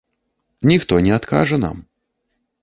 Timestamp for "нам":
1.65-1.77